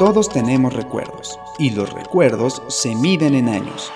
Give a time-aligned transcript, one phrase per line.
[0.00, 3.92] Todos tenemos recuerdos y los recuerdos se miden en años.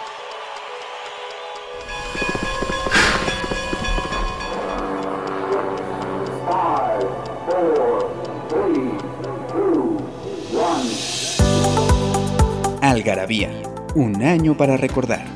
[12.83, 13.51] Algarabía,
[13.95, 15.34] un año para recordar.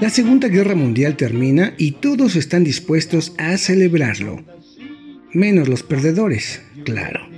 [0.00, 4.44] La Segunda Guerra Mundial termina y todos están dispuestos a celebrarlo.
[5.32, 7.28] Menos los perdedores, claro.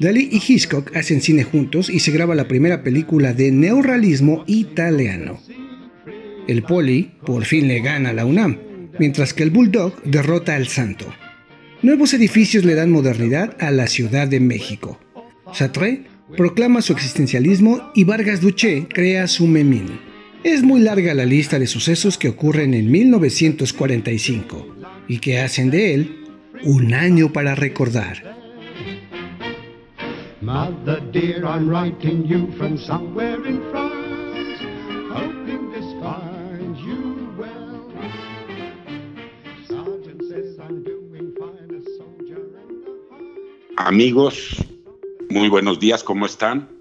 [0.00, 5.38] Dalí y Hitchcock hacen cine juntos y se graba la primera película de neorrealismo italiano.
[6.48, 8.56] El Poli por fin le gana a la UNAM,
[8.98, 11.04] mientras que el Bulldog derrota al Santo.
[11.82, 14.98] Nuevos edificios le dan modernidad a la Ciudad de México.
[15.52, 16.04] Sartre
[16.38, 20.09] proclama su existencialismo y Vargas Duché crea su Memín.
[20.42, 24.66] Es muy larga la lista de sucesos que ocurren en 1945
[25.06, 26.24] y que hacen de él
[26.64, 28.38] un año para recordar.
[43.76, 44.56] Amigos,
[45.28, 46.79] muy buenos días, ¿cómo están?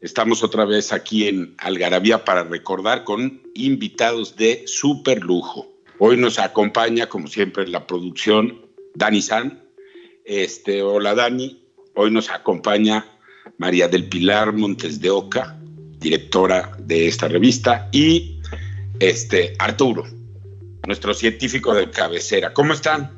[0.00, 5.66] Estamos otra vez aquí en Algarabía para recordar con invitados de super lujo.
[5.98, 9.60] Hoy nos acompaña, como siempre, en la producción Dani San.
[10.24, 11.64] Este, hola Dani.
[11.96, 13.04] Hoy nos acompaña
[13.56, 15.58] María del Pilar Montes de Oca,
[15.98, 18.38] directora de esta revista, y
[19.00, 20.04] este, Arturo,
[20.86, 22.52] nuestro científico de cabecera.
[22.52, 23.10] ¿Cómo están?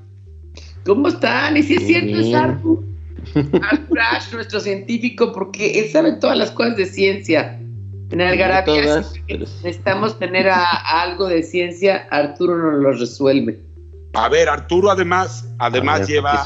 [0.87, 1.59] ¿Cómo están?
[1.59, 2.90] Y si es cierto, es Arturo.
[3.33, 7.59] Crash, nuestro científico, porque él sabe todas las cosas de ciencia.
[8.11, 13.61] En Algarabia necesitamos tener algo de ciencia, Arturo nos lo resuelve.
[14.15, 16.45] A ver, Arturo además, además lleva,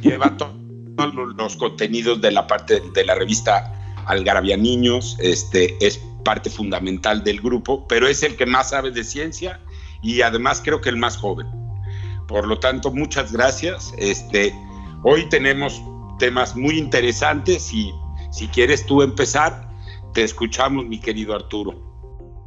[0.00, 0.54] lleva todos
[1.36, 3.72] los contenidos de la parte de la revista
[4.06, 9.02] Algarabia Niños, este, es parte fundamental del grupo, pero es el que más sabe de
[9.02, 9.60] ciencia
[10.02, 11.46] y además creo que el más joven.
[12.28, 13.92] Por lo tanto, muchas gracias.
[13.98, 14.54] Este,
[15.02, 15.82] Hoy tenemos
[16.18, 17.94] temas muy interesantes y
[18.30, 19.68] si quieres tú empezar,
[20.12, 21.74] te escuchamos, mi querido Arturo.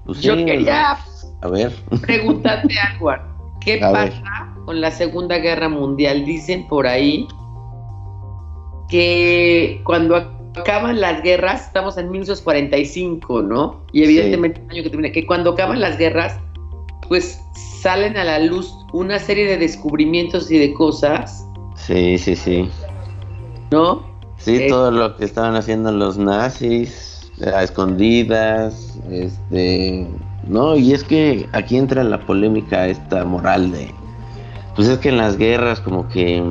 [0.06, 0.98] Pues Yo quería
[1.42, 1.74] a ver.
[2.02, 3.12] preguntarte algo.
[3.60, 6.26] ¿Qué pasa con la Segunda Guerra Mundial?
[6.26, 7.28] Dicen por ahí
[8.90, 10.16] que cuando
[10.56, 13.84] acaban las guerras, estamos en 1945, ¿no?
[13.94, 16.40] Y evidentemente año que que cuando acaban las guerras,
[17.08, 17.42] pues
[17.82, 21.43] salen a la luz una serie de descubrimientos y de cosas
[21.86, 22.70] Sí, sí, sí.
[23.72, 24.04] ¿No?
[24.38, 30.08] Sí, eh, todo lo que estaban haciendo los nazis, a escondidas, este,
[30.48, 33.90] no, y es que aquí entra la polémica esta moral de,
[34.76, 36.44] pues es que en las guerras como que,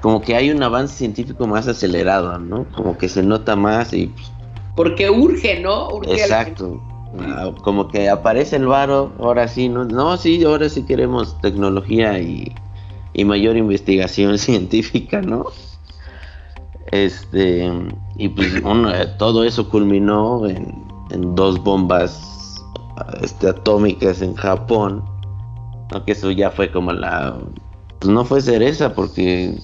[0.00, 2.66] como que hay un avance científico más acelerado, ¿no?
[2.74, 4.08] Como que se nota más y...
[4.08, 4.30] Pues,
[4.76, 5.88] Porque urge, ¿no?
[6.06, 6.80] exacto.
[7.20, 9.84] Ah, como que aparece el varo, ahora sí, ¿no?
[9.84, 12.52] No, sí, ahora sí queremos tecnología y
[13.14, 15.46] y mayor investigación científica, ¿no?
[16.90, 17.72] Este,
[18.16, 20.84] y pues eh, todo eso culminó en,
[21.34, 22.60] dos bombas
[23.22, 25.04] este, atómicas en Japón,
[25.92, 27.36] aunque eso ya fue como la,
[28.00, 29.56] pues no fue cereza porque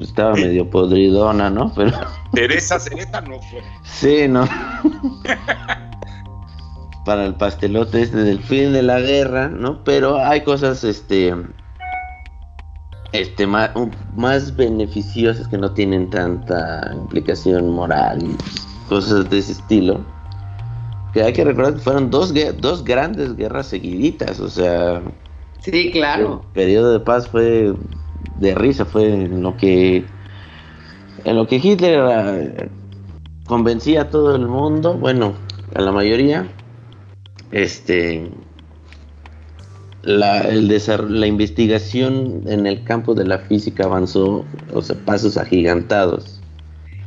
[0.00, 1.72] estaba medio podridona, ¿no?
[1.76, 1.92] Pero
[2.34, 3.62] cereza, cereza no fue.
[3.84, 4.48] Sí, no.
[7.04, 9.84] Para el pastelote este del fin de la guerra, ¿no?
[9.84, 11.34] Pero hay cosas, este,
[13.12, 13.70] este más,
[14.16, 20.04] más beneficiosas que no tienen tanta implicación moral y cosas de ese estilo.
[21.12, 25.02] Que hay que recordar que fueron dos, dos grandes guerras seguiditas, o sea...
[25.60, 26.42] Sí, claro.
[26.46, 27.74] El periodo de paz fue
[28.38, 30.04] de risa, fue en lo que...
[31.24, 32.68] En lo que Hitler ah,
[33.46, 35.34] convencía a todo el mundo, bueno,
[35.74, 36.48] a la mayoría,
[37.50, 38.30] este
[40.02, 40.68] la, el
[41.08, 46.40] la investigación en el campo de la física avanzó, o sea, pasos agigantados.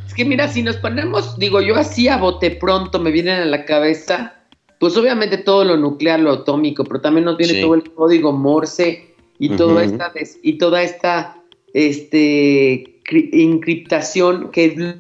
[0.08, 3.46] Es que mira, si nos ponemos, digo, yo así a bote pronto me vienen a
[3.46, 4.36] la cabeza,
[4.80, 9.16] pues obviamente todo lo nuclear, lo atómico, pero también nos viene todo el código Morse
[9.40, 10.12] y toda esta
[10.44, 11.38] y toda esta
[11.74, 14.98] este encriptación que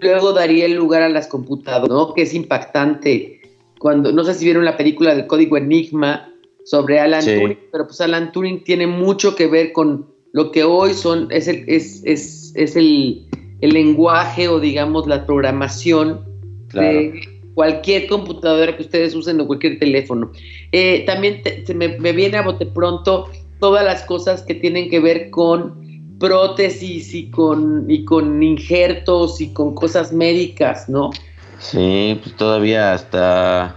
[0.00, 2.14] luego daría el lugar a las computadoras, ¿no?
[2.14, 3.40] Que es impactante.
[3.78, 6.32] Cuando no sé si vieron la película del código Enigma,
[6.68, 10.92] sobre Alan Turing, pero pues Alan Turing tiene mucho que ver con lo que hoy
[10.92, 13.26] son, es el, es, es, es el,
[13.62, 16.26] el lenguaje o digamos la programación
[16.74, 17.22] de
[17.54, 20.30] cualquier computadora que ustedes usen o cualquier teléfono.
[20.72, 23.30] Eh, también se me, viene a bote pronto
[23.60, 29.54] todas las cosas que tienen que ver con prótesis y con, y con injertos y
[29.54, 31.10] con cosas médicas, ¿no?
[31.58, 33.74] Sí, pues todavía hasta,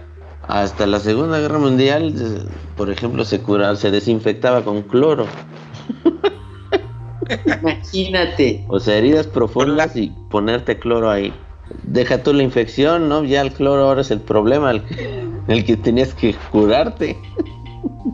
[0.48, 5.26] hasta la Segunda Guerra Mundial, por ejemplo, se curaba, se desinfectaba con cloro.
[7.60, 8.64] Imagínate.
[8.68, 11.32] O sea, heridas profundas y ponerte cloro ahí.
[11.84, 13.24] Deja tú la infección, ¿no?
[13.24, 14.82] Ya el cloro ahora es el problema, el,
[15.48, 17.16] el que tenías que curarte.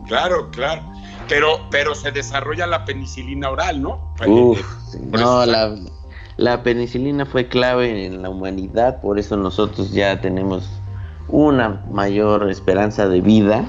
[0.07, 0.81] Claro, claro.
[1.27, 4.13] Pero, pero se desarrolla la penicilina oral, ¿no?
[4.25, 4.61] Uf,
[5.11, 5.75] no, la,
[6.37, 10.69] la penicilina fue clave en la humanidad, por eso nosotros ya tenemos
[11.29, 13.65] una mayor esperanza de vida.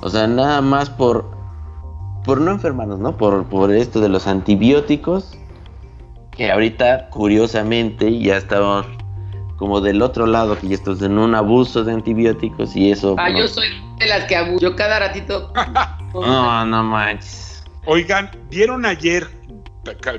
[0.00, 1.30] O sea, nada más por,
[2.24, 3.16] por no enfermarnos, ¿no?
[3.16, 5.38] Por, por esto de los antibióticos,
[6.30, 8.86] que ahorita, curiosamente, ya estamos
[9.56, 13.14] como del otro lado, que ya estamos en un abuso de antibióticos y eso...
[13.18, 13.68] Ah, yo soy
[13.98, 15.52] de las que abuso, yo cada ratito...
[16.14, 17.62] no, no manches.
[17.84, 19.28] Oigan, ¿vieron ayer,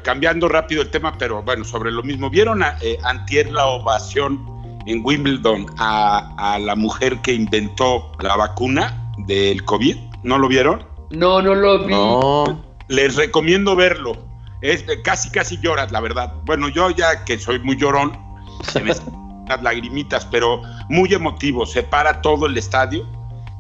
[0.01, 4.52] cambiando rápido el tema, pero bueno, sobre lo mismo, ¿vieron a, eh, antier la ovación
[4.85, 9.97] en Wimbledon a, a la mujer que inventó la vacuna del COVID?
[10.24, 10.85] ¿No lo vieron?
[11.09, 11.94] No, no lo vi.
[11.94, 12.63] No.
[12.88, 14.18] Les recomiendo verlo.
[14.62, 16.33] Es, casi, casi lloras, la verdad.
[16.45, 18.18] Bueno, yo ya que soy muy llorón,
[18.63, 18.91] se me
[19.47, 21.65] las lagrimitas, pero muy emotivo.
[21.65, 23.07] Se para todo el estadio.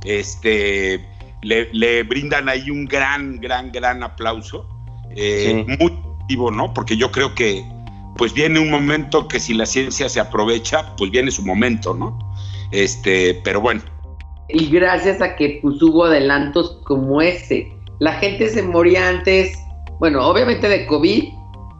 [0.05, 1.05] Este,
[1.41, 4.67] le, brindan ahí un gran, gran, gran aplauso.
[5.15, 6.73] Eh, muy emotivo, ¿no?
[6.73, 7.65] Porque yo creo que
[8.17, 12.17] pues viene un momento que si la ciencia se aprovecha, pues viene su momento, ¿no?
[12.71, 13.81] Este, pero bueno.
[14.49, 17.71] Y gracias a que pues, hubo adelantos como ese.
[17.99, 19.57] La gente se moría antes,
[19.99, 21.23] bueno, obviamente de COVID,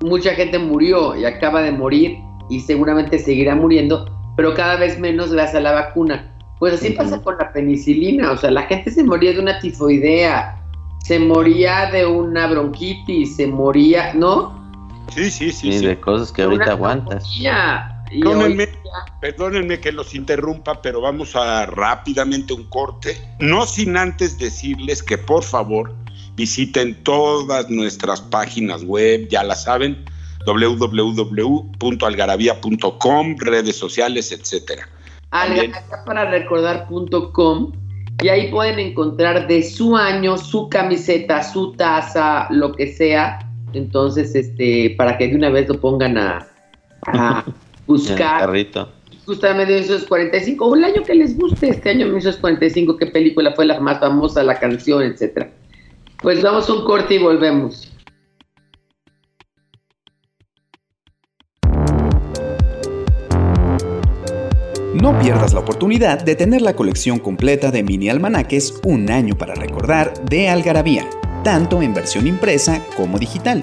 [0.04, 2.18] mucha gente murió y acaba de morir
[2.50, 4.06] y seguramente seguirá muriendo,
[4.36, 6.30] pero cada vez menos gracias a la vacuna.
[6.60, 10.64] Pues así pasa con la penicilina, o sea, la gente se moría de una tifoidea,
[11.04, 14.63] se moría de una bronquitis, se moría, ¿no?
[15.14, 15.80] Sí, sí, sí.
[15.80, 17.26] sí, de cosas que ahorita aguantas.
[18.10, 18.70] Perdónenme,
[19.22, 23.18] perdónenme que los interrumpa, pero vamos a rápidamente un corte.
[23.40, 25.96] No sin antes decirles que por favor
[26.36, 30.06] visiten todas nuestras páginas web, ya la saben,
[30.46, 34.88] www.algarabía.com, redes sociales, etcétera.
[35.32, 35.84] Algarabía
[38.22, 43.40] y ahí pueden encontrar de su año su camiseta, su taza, lo que sea.
[43.74, 46.48] Entonces, este, para que de una vez lo pongan a,
[47.88, 48.50] buscar.
[49.26, 53.66] Justamente esos 45, o el año que les guste, este año 1945, qué película fue
[53.66, 55.50] la más famosa, la canción, etcétera.
[56.22, 57.94] Pues vamos a un corte y volvemos.
[65.04, 69.54] No pierdas la oportunidad de tener la colección completa de mini almanaques Un año para
[69.54, 71.10] recordar de Algarabía,
[71.44, 73.62] tanto en versión impresa como digital.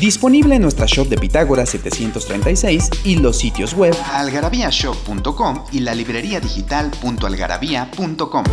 [0.00, 6.40] Disponible en nuestra shop de Pitágoras 736 y los sitios web algarabíashop.com y la librería
[6.40, 8.44] digital.algarabía.com.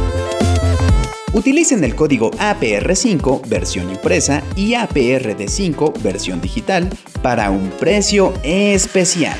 [1.33, 6.89] Utilicen el código APR5 versión impresa y APRD5 versión digital
[7.21, 9.37] para un precio especial.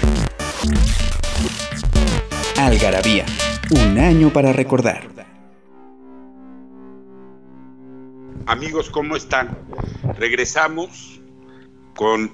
[2.58, 3.26] Algarabía,
[3.72, 5.19] un año para recordar.
[8.50, 9.56] Amigos, ¿cómo están?
[10.18, 11.22] Regresamos
[11.96, 12.34] con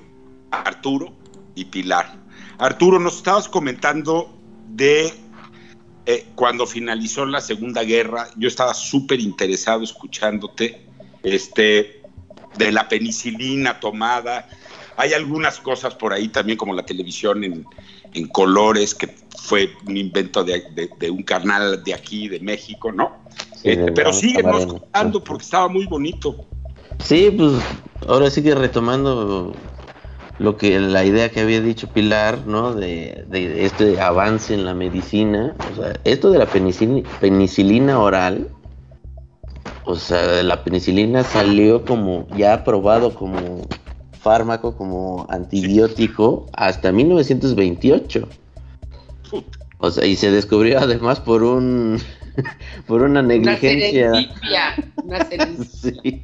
[0.49, 1.13] Arturo
[1.55, 2.23] y Pilar.
[2.57, 4.33] Arturo, nos estabas comentando
[4.69, 5.13] de
[6.05, 8.29] eh, cuando finalizó la Segunda Guerra.
[8.37, 10.87] Yo estaba súper interesado escuchándote
[11.21, 12.01] este,
[12.57, 14.47] de la penicilina tomada.
[14.95, 17.65] Hay algunas cosas por ahí también, como la televisión en,
[18.13, 23.17] en colores, que fue un invento de, un canal de aquí, de México, ¿no?
[23.65, 26.45] Este, pero síguenos contando porque estaba muy bonito.
[26.99, 27.53] Sí, pues
[28.07, 29.53] ahora sigue retomando
[30.37, 32.75] lo que la idea que había dicho Pilar, ¿no?
[32.75, 33.25] De,
[33.57, 38.49] este avance en la medicina, o sea, esto de la penicilina, penicilina oral,
[39.85, 43.61] o sea, la penicilina salió como ya aprobado como
[44.19, 48.27] fármaco, como antibiótico hasta 1928.
[49.79, 51.99] O sea, y se descubrió además por un
[52.87, 54.11] por una negligencia
[55.03, 55.25] una
[55.63, 56.23] sí,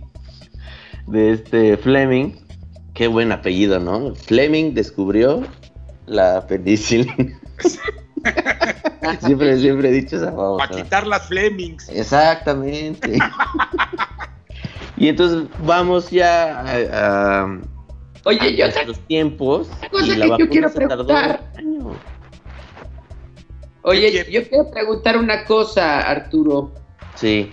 [1.07, 2.33] de este Fleming.
[2.93, 4.13] Qué buen apellido, ¿no?
[4.15, 5.43] Fleming descubrió
[6.07, 7.39] la penicilina.
[9.21, 11.89] siempre, siempre he dicho esa Para quitar las Flemings.
[11.89, 13.17] Exactamente.
[14.97, 17.59] y entonces vamos ya a,
[18.23, 19.67] Oye, yo los tiempos
[20.05, 21.51] y la yo quiero preguntar.
[23.83, 26.71] Oye, yo quiero preguntar una cosa, Arturo.
[27.15, 27.51] Sí.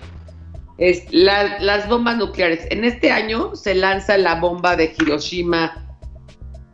[0.77, 2.67] Es las bombas nucleares.
[2.69, 5.85] En este año se lanza la bomba de Hiroshima.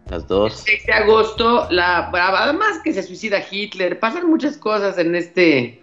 [0.10, 0.60] Las dos.
[0.68, 5.82] El 6 de agosto, la, además que se suicida Hitler, pasan muchas cosas en este,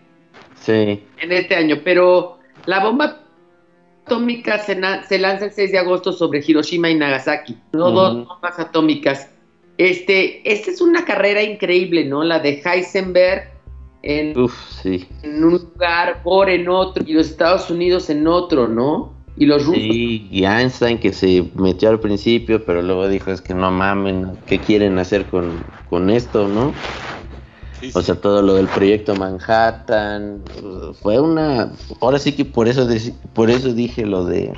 [0.61, 1.03] sí.
[1.19, 3.21] en este año, pero la bomba
[4.05, 9.29] atómica se, lanza el 6 de agosto sobre Hiroshima y Nagasaki, no dos bombas atómicas.
[9.79, 12.23] Este, esta es una carrera increíble, ¿no?
[12.23, 13.52] La de Heisenberg
[14.03, 14.35] en,
[15.23, 19.13] en un lugar, por en otro, y los Estados Unidos en otro, ¿no?
[19.37, 19.83] Y los rusos.
[19.83, 24.33] Sí, y Einstein que se metió al principio, pero luego dijo, es que no mamen,
[24.47, 26.73] ¿qué quieren hacer con, con esto, no?
[27.95, 30.43] O sea, todo lo del proyecto Manhattan,
[31.01, 31.73] fue una...
[32.01, 32.87] Ahora sí que por eso,
[33.33, 34.53] por eso dije lo de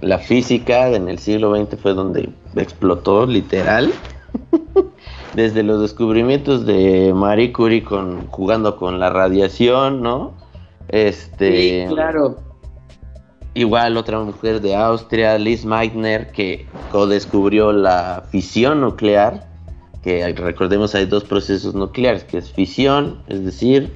[0.00, 3.92] la física en el siglo XX fue donde explotó literal.
[5.34, 10.34] Desde los descubrimientos de Marie Curie con, jugando con la radiación, ¿no?
[10.88, 12.36] Este, sí, claro.
[13.54, 19.48] Igual otra mujer de Austria, Liz Meitner, que co-descubrió la fisión nuclear,
[20.02, 23.92] que recordemos hay dos procesos nucleares, que es fisión, es decir,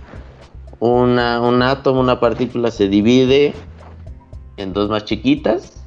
[0.80, 3.52] una, un átomo, una partícula se divide
[4.56, 5.77] en dos más chiquitas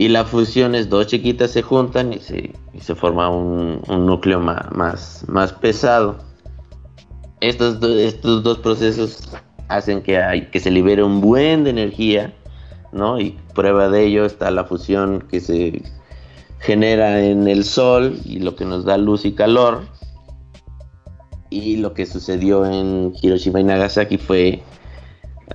[0.00, 5.24] y la fusión es dos chiquitas se juntan y se, se forma un, núcleo más,
[5.28, 6.18] más, pesado.
[7.40, 9.28] Estos, estos dos procesos
[9.66, 12.32] hacen que, hay, que se libere un buen de energía,
[12.92, 13.18] ¿no?
[13.18, 15.82] Y prueba de ello está la fusión que se
[16.60, 19.80] genera en el Sol y lo que nos da luz y calor.
[21.50, 24.62] Y lo que sucedió en Hiroshima y Nagasaki fue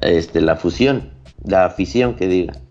[0.02, 1.14] este, la fusión,
[1.46, 2.63] la fisión que diga.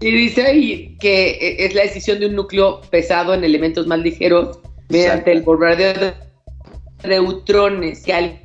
[0.00, 3.98] Y dice ahí que eh, es la decisión de un núcleo pesado en elementos más
[3.98, 6.14] ligeros mediante el bombardeo de
[7.04, 8.40] neutrones que al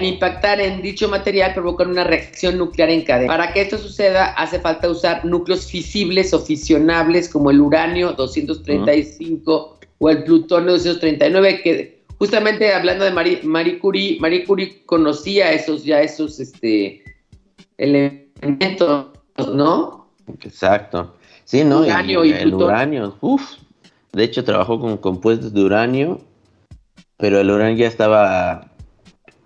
[0.00, 3.32] impactar en dicho material provocan una reacción nuclear en cadena.
[3.32, 9.78] Para que esto suceda hace falta usar núcleos fisibles o fisionables como el uranio 235
[9.98, 16.00] o el plutonio 239 que justamente hablando de Marie, Curie, Marie Curie conocía esos ya
[16.00, 17.02] esos este
[17.78, 19.10] elementos,
[19.52, 20.03] ¿no?
[20.42, 21.14] Exacto.
[21.44, 21.84] Sí, ¿no?
[21.84, 21.90] y,
[22.32, 23.58] el uranio, uff.
[24.12, 26.20] De hecho, trabajó con compuestos de uranio,
[27.16, 28.70] pero el uranio ya estaba,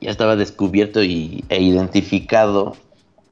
[0.01, 2.77] ya estaba descubierto y, e identificado.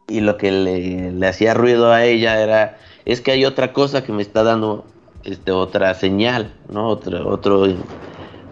[0.08, 4.12] Y lo que le, hacía ruido a ella era, es que hay otra cosa que
[4.12, 4.86] me está dando
[5.24, 6.88] este, otra señal, ¿no?
[6.88, 7.66] Otro, otro,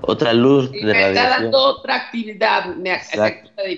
[0.02, 3.00] otra luz de me está dando otra actividad, me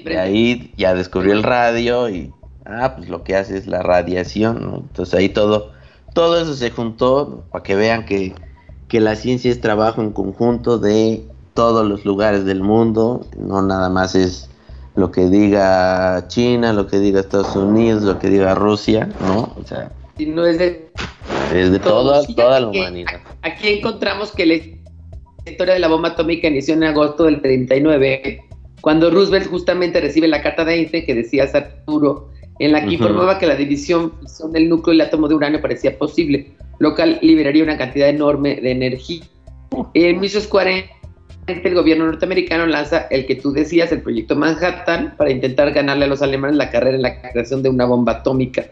[0.04, 2.32] Y ahí ya descubrió el radio y
[2.68, 4.76] Ah, pues lo que hace es la radiación, ¿no?
[4.78, 5.72] Entonces ahí todo,
[6.14, 8.34] todo eso se juntó para que vean que,
[8.90, 11.22] la ciencia es trabajo en conjunto de
[11.54, 14.48] todos los lugares del mundo, no nada más es
[14.94, 19.52] lo que diga China, lo que diga Estados Unidos, lo que diga Rusia, ¿no?
[19.60, 20.90] O sea, no es de,
[21.54, 23.20] es de toda, toda la humanidad.
[23.42, 24.54] Aquí encontramos que la
[25.50, 28.42] historia de la bomba atómica inició en agosto del 39,
[28.80, 33.38] cuando Roosevelt justamente recibe la carta de Einstein que decía Arturo, en la que informaba
[33.38, 34.12] que la división
[34.52, 38.56] del núcleo y el átomo de uranio parecía posible, lo cual liberaría una cantidad enorme
[38.56, 39.22] de energía.
[39.94, 40.96] En 1940,
[41.46, 46.08] el gobierno norteamericano lanza el que tú decías, el proyecto Manhattan, para intentar ganarle a
[46.08, 48.64] los alemanes la carrera en la creación de una bomba atómica.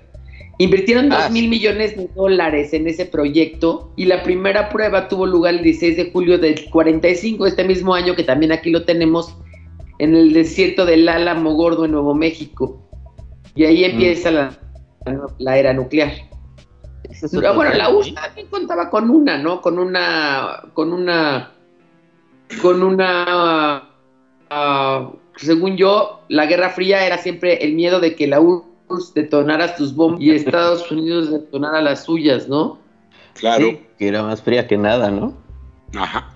[0.59, 5.27] Invirtieron dos ah, mil millones de dólares en ese proyecto y la primera prueba tuvo
[5.27, 9.37] lugar el 16 de julio del 45, este mismo año que también aquí lo tenemos,
[9.99, 12.84] en el desierto del Álamo Gordo en Nuevo México.
[13.55, 13.91] Y ahí mm.
[13.91, 16.13] empieza la, era nuclear.
[17.55, 19.61] bueno, la URSS también contaba con una, ¿no?
[19.61, 21.53] Con una, con una,
[22.61, 23.89] con una,
[24.51, 29.77] ah, según yo, la Guerra Fría era siempre el miedo de que la URSS detonara
[29.77, 32.79] sus bombas y Estados Unidos detonara las suyas, ¿no?
[33.35, 33.79] Claro.
[33.99, 35.35] que era más fría que nada, ¿no?
[35.97, 36.34] Ajá.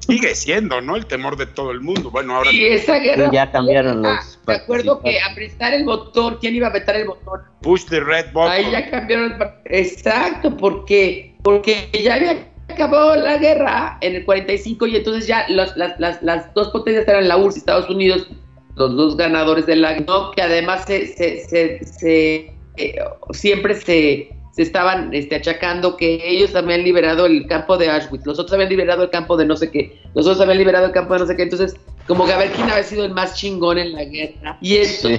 [0.00, 0.96] Sigue siendo, ¿no?
[0.96, 2.10] El temor de todo el mundo.
[2.10, 2.50] Bueno, ahora.
[2.50, 3.30] Sí, esa guerra.
[3.32, 4.38] ya cambiaron los.
[4.46, 7.40] Me acuerdo que apretar el botón, ¿quién iba a apretar el botón?
[7.60, 8.50] Push the red button.
[8.50, 9.36] Ahí ya cambiaron.
[9.66, 15.76] Exacto, porque porque ya había acabado la guerra en el 45 y entonces ya las,
[15.76, 18.28] las, dos potencias eran la URSS y Estados Unidos,
[18.76, 20.32] los dos ganadores de la ¿no?
[20.32, 22.98] que además se, se, se, eh,
[23.30, 28.40] siempre se se estaban este, achacando que ellos habían liberado el campo de Auschwitz, los
[28.40, 31.14] otros habían liberado el campo de no sé qué, los otros habían liberado el campo
[31.14, 31.76] de no sé qué, entonces
[32.08, 34.58] como que a ver quién había sido el más chingón en la guerra.
[34.60, 35.10] Y eso,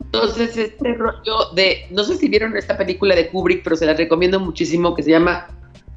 [0.00, 3.92] entonces este rollo de, no sé si vieron esta película de Kubrick, pero se la
[3.92, 5.46] recomiendo muchísimo, que se llama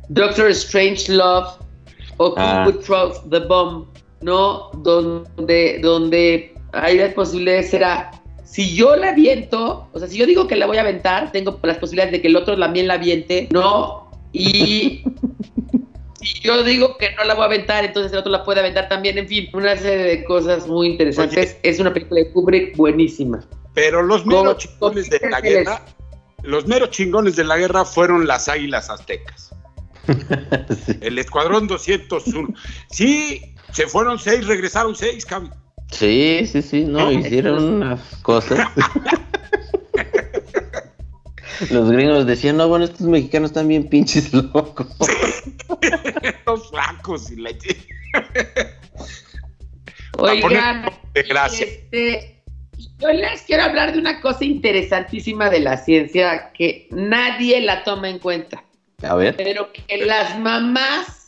[0.10, 1.58] Doctor Strange Love
[2.18, 2.66] o ah.
[2.68, 3.88] Would Throw the Bomb.
[4.24, 4.72] ¿no?
[4.78, 8.12] Donde, donde hay las posibilidades será,
[8.54, 11.60] si yo la aviento, o sea, si yo digo que la voy a aventar, tengo
[11.64, 14.12] las posibilidades de que el otro también la aviente, ¿no?
[14.32, 15.04] Y
[16.22, 18.90] si yo digo que no la voy a aventar, entonces el otro la puede aventar
[18.90, 21.58] también, en fin, una serie de cosas muy interesantes.
[21.64, 23.44] es una película de Kubrick buenísima.
[23.74, 25.82] Pero los meros chingones de la guerra,
[26.44, 29.50] los meros chingones de la guerra fueron las águilas aztecas.
[31.02, 32.50] El escuadrón 201.
[32.92, 35.63] Sí, se fueron seis, regresaron seis, cabrón.
[35.94, 38.68] Sí, sí, sí, no, hicieron unas cosas.
[41.70, 44.88] Los gringos decían, no, bueno, estos mexicanos están bien pinches locos.
[46.46, 47.52] Los flacos y la...
[50.18, 52.44] Oigan, este,
[53.00, 58.10] yo les quiero hablar de una cosa interesantísima de la ciencia que nadie la toma
[58.10, 58.64] en cuenta.
[59.02, 59.36] A ver.
[59.36, 61.23] Pero que las mamás,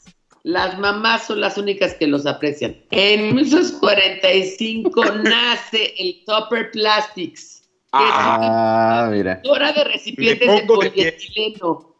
[0.46, 2.76] las mamás son las únicas que los aprecian.
[2.92, 7.64] En 1945 nace el Topper Plastics.
[7.92, 9.42] Ah, mira.
[9.50, 11.96] Hora de recipientes de polietileno.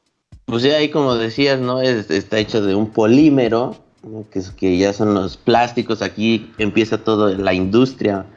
[0.46, 1.82] Pues ya ahí como decías, ¿no?
[1.82, 3.78] está hecho de un polímero,
[4.32, 6.04] que, que ya son los plásticos.
[6.04, 8.28] Aquí empieza toda la industria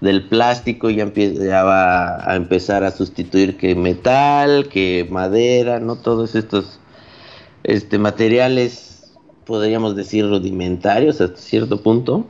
[0.00, 5.94] del plástico, ya, empieza, ya va a empezar a sustituir que metal, que madera, ¿no?
[5.94, 6.80] Todos estos
[7.62, 8.91] este, materiales,
[9.52, 12.24] podríamos decir, rudimentarios hasta cierto punto,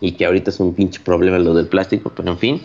[0.00, 2.62] y que ahorita es un pinche problema lo del plástico, pero en fin,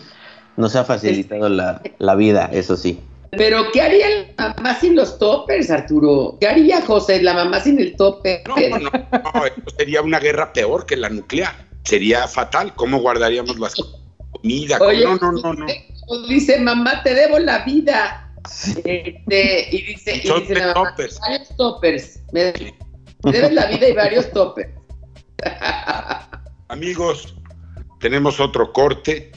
[0.56, 3.00] nos ha facilitado la, la vida, eso sí.
[3.32, 4.06] Pero, ¿qué haría
[4.38, 6.36] la mamá sin los toppers, Arturo?
[6.38, 8.42] ¿Qué haría José, la mamá sin el topper?
[8.46, 9.42] No, no, no,
[9.76, 11.66] sería una guerra peor que la nuclear.
[11.82, 12.72] Sería fatal.
[12.76, 13.74] ¿Cómo guardaríamos las
[14.30, 14.78] comida?
[14.78, 15.66] no, no, no, no.
[16.28, 18.32] Dice, mamá, te debo la vida.
[18.84, 21.18] Este, y dice, y dice toppers.
[21.18, 22.20] varios toppers.
[22.32, 22.52] Me
[23.22, 24.70] debes la vida y varios toppers.
[26.68, 27.34] Amigos,
[28.00, 29.30] tenemos otro corte.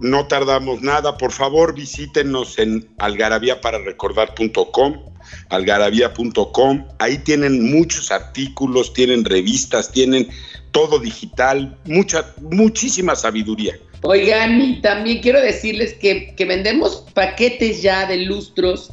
[0.00, 1.16] No tardamos nada.
[1.16, 5.12] Por favor, visítenos en algarabíapararecordar.com,
[5.50, 6.88] algarabía.com.
[6.98, 10.28] Ahí tienen muchos artículos, tienen revistas, tienen
[10.72, 13.78] todo digital, mucha, muchísima sabiduría.
[14.02, 18.92] Oigan, y también quiero decirles que, vendemos paquetes ya de lustros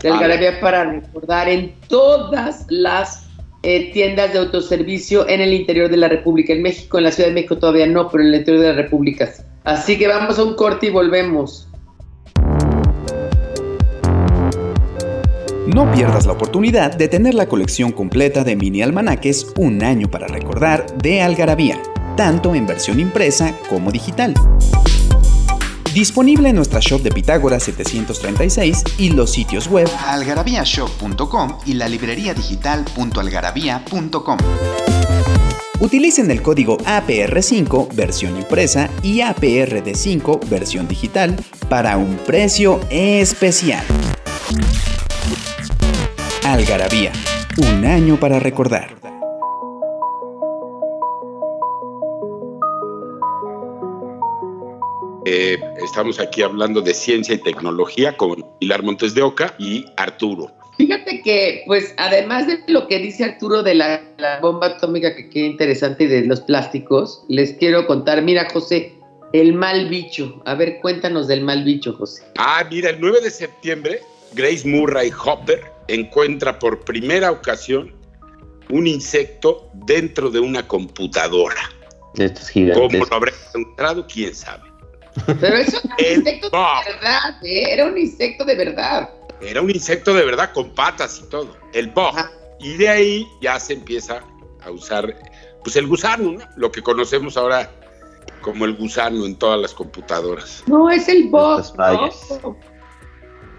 [0.00, 3.29] de Algarabía para recordar en todas las
[3.62, 6.52] eh, tiendas de autoservicio en el interior de la República.
[6.52, 8.82] En México, en la Ciudad de México todavía no, pero en el interior de la
[8.82, 9.30] República.
[9.64, 11.66] Así que vamos a un corte y volvemos.
[15.66, 20.26] No pierdas la oportunidad de tener la colección completa de mini almanaques Un año para
[20.26, 21.80] recordar de Algarabía
[22.20, 24.34] tanto en versión impresa como digital.
[25.94, 32.32] Disponible en nuestra shop de Pitágoras 736 y los sitios web algarabíashop.com y la librería
[32.32, 34.38] digital.algarabía.com.
[35.80, 41.36] Utilicen el código APR5 versión impresa y APRD5 versión digital
[41.68, 43.84] para un precio especial.
[46.44, 47.10] Algarabía,
[47.56, 48.99] un año para recordar.
[55.26, 60.50] Eh, estamos aquí hablando de ciencia y tecnología con Pilar Montes de Oca y Arturo.
[60.78, 64.02] Fíjate que, pues, además de lo que dice Arturo de la,
[64.40, 68.94] bomba atómica, que qué interesante, y de los plásticos, les quiero contar, mira, José,
[69.34, 70.40] el mal bicho.
[70.46, 72.22] A ver, cuéntanos del mal bicho, José.
[72.38, 74.00] Ah, mira, el 9 de septiembre,
[74.32, 77.92] Grace Murray Hopper encuentra por primera ocasión
[78.70, 81.60] un insecto dentro de una computadora.
[82.14, 84.06] Estos ¿Cómo lo habrá encontrado?
[84.06, 84.69] ¿Quién sabe?
[85.40, 87.72] Pero eso era un insecto de verdad, ¿eh?
[87.72, 89.10] era un insecto de verdad.
[89.40, 92.14] Era un insecto de verdad con patas y todo, el bug.
[92.58, 94.22] Y de ahí ya se empieza
[94.62, 95.16] a usar,
[95.64, 96.44] pues el gusano, ¿no?
[96.56, 97.70] Lo que conocemos ahora
[98.42, 100.62] como el gusano en todas las computadoras.
[100.66, 102.56] No, es el bug, ¿no?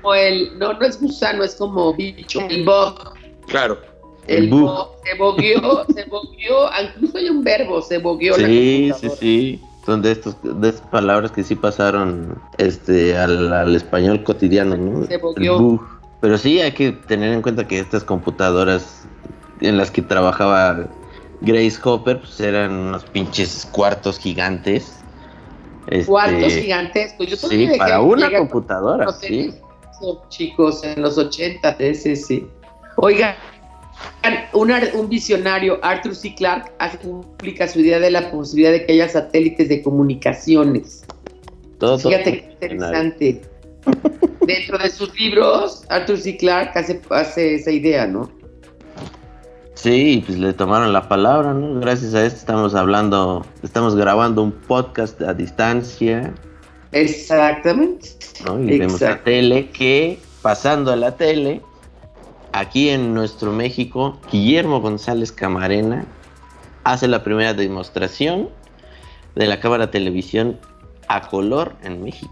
[0.04, 3.14] O el, no, no es gusano, es como bicho, el bug.
[3.48, 3.80] Claro.
[4.28, 4.90] El, bug.
[5.04, 9.62] Se bogueó, se bogueó, incluso hay un verbo, se bogueó sí, la Sí, sí, sí
[9.86, 15.06] son de estos de estas palabras que sí pasaron este al, español cotidiano, ¿no?
[15.06, 15.20] Se
[16.22, 19.08] Pero sí hay que tener en cuenta que estas computadoras
[19.60, 20.88] en las que trabajaba
[21.42, 24.98] Grace Hopper pues eran unos pinches cuartos gigantes.
[25.88, 29.54] Este, cuartos gigantes, pues yo Sí, para una computadora, sí.
[30.30, 32.48] Chicos, en los 80, sí, sí.
[32.98, 33.36] Oiga,
[34.54, 36.36] un, visionario, Arthur C.
[36.36, 41.04] Clarke, hace publica su idea de la posibilidad de que haya satélites de comunicaciones.
[41.80, 43.42] Todo, Fíjate qué interesante.
[44.46, 46.38] Dentro de sus libros, Arthur C.
[46.38, 46.78] Clarke
[47.10, 48.30] hace, esa idea, ¿no?
[49.74, 51.80] Sí, pues le tomaron la palabra, ¿no?
[51.80, 56.34] Gracias a esto estamos hablando, estamos grabando un podcast a distancia.
[56.92, 58.10] Exactamente.
[58.68, 61.62] Y vemos la tele que, pasando a la tele,
[62.54, 66.06] aquí en nuestro México, Guillermo González Camarena
[66.84, 68.50] hace la primera demostración
[69.36, 70.60] de la cámara televisión
[71.08, 72.32] a color en México.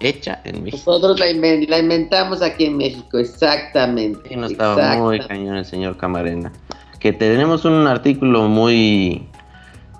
[0.00, 0.82] Hecha en México.
[0.86, 4.34] Nosotros la, inventamos aquí en México, exactamente.
[4.34, 6.52] Y no estaba muy cañón el señor Camarena.
[6.98, 9.28] Que tenemos un artículo muy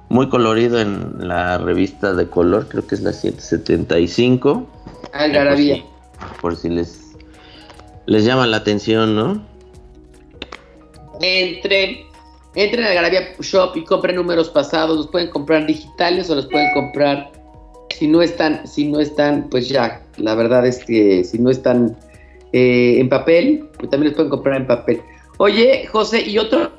[0.09, 4.67] muy colorido en la revista de color, creo que es la 775.
[5.15, 5.83] Algarabía.
[6.19, 7.03] Por, por si les
[8.07, 9.52] les llama la atención, ¿no?
[11.23, 12.07] Entren,
[12.55, 16.73] entren a Algarabía Shop y compren números pasados, los pueden comprar digitales o los pueden
[16.75, 17.33] comprar
[17.91, 21.97] si no están, si no están, pues ya, la verdad es que si no están
[22.53, 25.01] eh, en papel, pues también los pueden comprar en papel.
[25.39, 26.73] Oye, José, y otro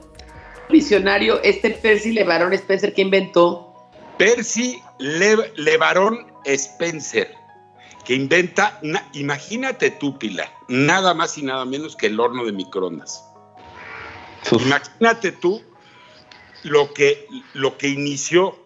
[0.69, 3.73] visionario, este Percy LeBaron Spencer, que inventó?
[4.17, 7.33] Percy LeBaron Spencer,
[8.05, 8.79] que inventa,
[9.13, 13.32] imagínate tú, Pilar, nada más y nada menos que el horno de microondas.
[14.51, 15.61] Imagínate tú
[16.63, 18.63] lo que, lo que inició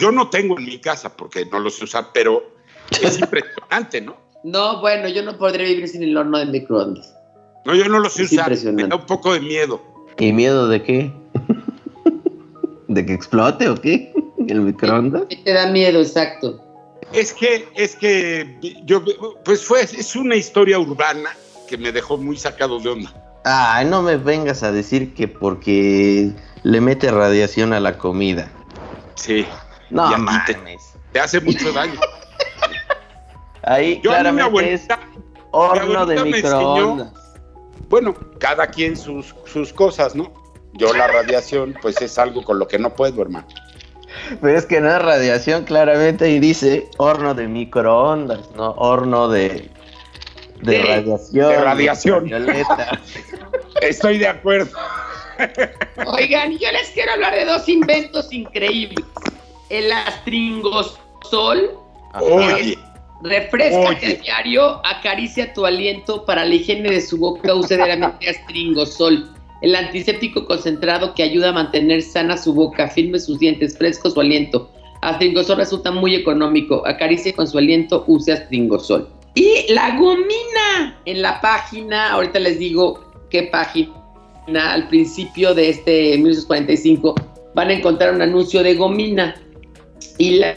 [0.00, 2.42] yo no tengo en mi casa porque no lo sé usar, pero
[2.90, 4.16] es impresionante, ¿no?
[4.42, 7.14] No, bueno, yo no podría vivir sin el horno de microondas.
[7.66, 8.56] No, yo no lo sé usar.
[8.72, 9.82] Me da un poco de miedo.
[10.18, 11.12] ¿Y miedo de qué?
[12.88, 14.12] ¿De que explote o qué?
[14.48, 15.24] ¿El microondas?
[15.44, 16.64] Te da miedo, exacto.
[17.12, 19.02] Es que, es que yo,
[19.44, 21.30] pues fue, es una historia urbana
[21.68, 23.12] que me dejó muy sacado de onda.
[23.44, 28.50] Ay, no me vengas a decir que porque le mete radiación a la comida.
[29.14, 29.46] Sí.
[29.90, 30.08] No
[31.12, 31.98] Te, hace mucho daño.
[33.62, 34.86] Ahí claramente es
[35.50, 37.12] horno de microondas.
[37.88, 40.32] bueno, cada quien sus, sus cosas, ¿no?
[40.74, 43.46] Yo la radiación, pues es algo con lo que no puedo, hermano.
[44.40, 49.70] Pero es que no es radiación, claramente, y dice horno de microondas, no horno de,
[50.62, 51.48] de, radiación.
[51.48, 52.30] De radiación.
[53.82, 54.70] Estoy de acuerdo.
[56.06, 59.04] Oigan, yo les quiero hablar de dos inventos increíbles
[59.70, 61.70] el astringosol.
[62.20, 62.76] Oye.
[63.22, 69.30] Refresca el diario, acaricia tu aliento para la higiene de su boca, use diariamente astringosol.
[69.60, 74.20] El antiséptico concentrado que ayuda a mantener sana su boca, firme sus dientes, fresco su
[74.20, 74.70] aliento.
[75.02, 76.86] Astringosol resulta muy económico.
[76.86, 79.06] Acaricie con su aliento, use astringosol.
[79.34, 83.92] Y la gomina en la página, ahorita les digo qué página,
[84.56, 87.14] al principio de este 1945
[87.54, 89.34] van a encontrar un anuncio de gomina.
[90.18, 90.56] Y la,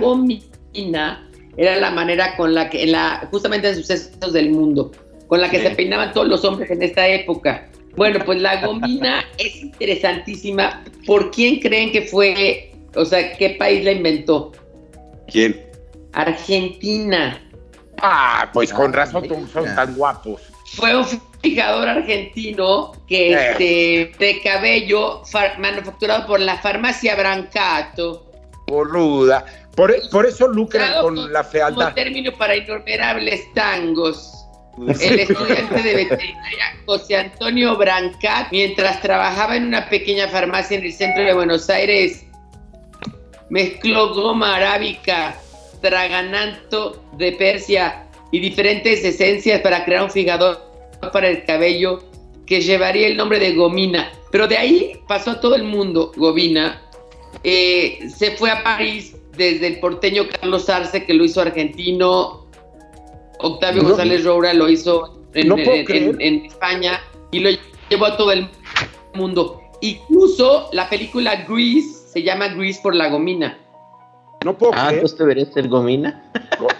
[0.00, 4.90] gomina era la manera con la que, en la, justamente en sucesos del mundo,
[5.26, 7.68] con la que se peinaban todos los hombres en esta época.
[7.96, 10.84] Bueno, pues la gomina es interesantísima.
[11.06, 14.52] ¿Por quién creen que fue, o sea, qué país la inventó?
[15.30, 15.60] ¿Quién?
[16.12, 17.44] Argentina.
[18.02, 20.42] Ah, pues con razón son tan guapos.
[20.76, 21.06] Fue un
[21.42, 23.50] fijador argentino que eh.
[23.50, 25.22] este, de cabello
[25.58, 28.28] manufacturado por la farmacia Brancato
[28.68, 29.44] boluda.
[29.74, 31.76] Por, por eso lucran con la fealdad.
[31.76, 34.34] Como término para innumerables tangos.
[34.78, 40.92] El estudiante de veterinaria José Antonio Brancat, mientras trabajaba en una pequeña farmacia en el
[40.92, 42.24] centro de Buenos Aires,
[43.50, 45.34] mezcló goma arábica,
[45.80, 50.60] tragananto de Persia y diferentes esencias para crear un fijador
[51.12, 52.02] para el cabello
[52.46, 54.10] que llevaría el nombre de gomina.
[54.30, 56.82] Pero de ahí pasó a todo el mundo gomina
[57.44, 62.46] eh, se fue a París desde el porteño Carlos Arce, que lo hizo argentino.
[63.40, 67.50] Octavio González Roura lo hizo en, España y lo
[67.88, 68.48] llevó a todo el
[69.14, 69.60] mundo.
[69.80, 73.56] Incluso la película Grease se llama Grease por la gomina.
[74.44, 75.02] No puedo ah, creer.
[75.02, 76.30] pues debería ser gomina.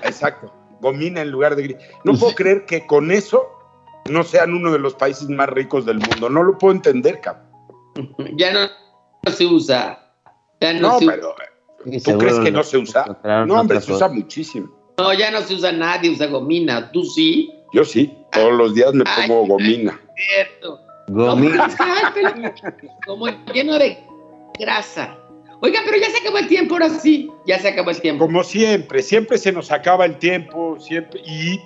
[0.02, 1.76] Exacto, gomina en lugar de gris.
[2.04, 3.46] No puedo creer que con eso
[4.08, 6.30] no sean uno de los países más ricos del mundo.
[6.30, 7.46] No lo puedo entender, cabrón.
[8.36, 8.68] ya no
[9.32, 10.08] se usa
[10.80, 11.34] no, pero
[11.86, 13.04] eh, ¿tú crees que no se usa?
[13.46, 14.68] No, hombre, se usa muchísimo.
[14.98, 16.90] No, ya no se usa nadie, usa gomina.
[16.90, 17.50] ¿Tú sí?
[17.72, 20.00] Yo sí, todos los días me pongo gomina.
[20.16, 20.80] cierto.
[21.08, 21.68] Gomina.
[23.06, 23.98] como lleno de
[24.58, 25.16] grasa.
[25.60, 28.26] Oiga, pero ya se acabó el tiempo, ahora sí, ya se acabó el tiempo.
[28.26, 31.60] Como siempre, siempre se nos acaba el tiempo, siempre, y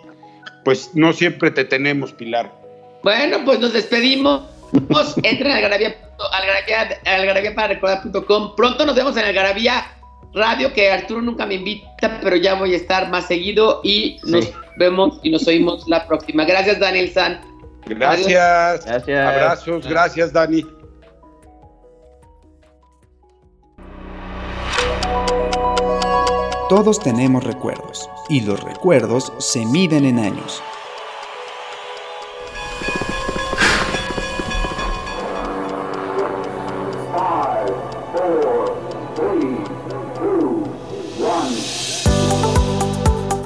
[0.65, 2.51] pues no siempre te tenemos, Pilar.
[3.03, 4.43] Bueno, pues nos despedimos.
[5.23, 5.95] Entren a Algarabía,
[7.05, 8.57] Algarabía, para recordar.com.
[8.57, 9.85] Pronto nos vemos en Algarabía
[10.35, 14.51] Radio, que Arturo nunca me invita, pero ya voy a estar más seguido y nos
[14.79, 16.45] vemos y nos oímos la próxima.
[16.47, 17.41] Gracias, Daniel San.
[17.85, 18.87] Gracias.
[18.87, 19.29] Gracias.
[19.29, 19.87] Abrazos.
[19.87, 20.65] Gracias, Dani.
[26.75, 30.63] Todos tenemos recuerdos, y los recuerdos se miden en años.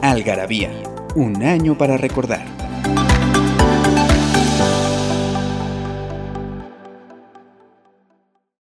[0.03, 0.71] Algarabía,
[1.17, 2.66] un año para recordar.